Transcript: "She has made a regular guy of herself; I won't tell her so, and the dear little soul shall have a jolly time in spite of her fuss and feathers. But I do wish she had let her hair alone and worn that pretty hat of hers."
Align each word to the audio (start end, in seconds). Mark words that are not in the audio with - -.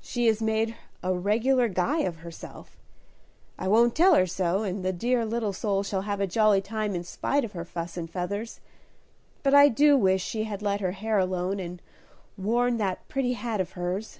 "She 0.00 0.26
has 0.26 0.42
made 0.42 0.74
a 1.04 1.14
regular 1.14 1.68
guy 1.68 2.00
of 2.00 2.16
herself; 2.16 2.76
I 3.56 3.68
won't 3.68 3.94
tell 3.94 4.16
her 4.16 4.26
so, 4.26 4.64
and 4.64 4.84
the 4.84 4.92
dear 4.92 5.24
little 5.24 5.52
soul 5.52 5.84
shall 5.84 6.00
have 6.02 6.18
a 6.18 6.26
jolly 6.26 6.60
time 6.60 6.96
in 6.96 7.04
spite 7.04 7.44
of 7.44 7.52
her 7.52 7.64
fuss 7.64 7.96
and 7.96 8.10
feathers. 8.10 8.58
But 9.44 9.54
I 9.54 9.68
do 9.68 9.96
wish 9.96 10.20
she 10.20 10.42
had 10.42 10.62
let 10.62 10.80
her 10.80 10.90
hair 10.90 11.16
alone 11.20 11.60
and 11.60 11.80
worn 12.36 12.78
that 12.78 13.06
pretty 13.08 13.34
hat 13.34 13.60
of 13.60 13.74
hers." 13.78 14.18